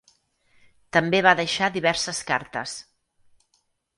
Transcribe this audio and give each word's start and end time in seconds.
També 0.97 1.19
va 1.27 1.33
deixar 1.41 1.69
diverses 1.75 2.21
cartes. 2.31 2.73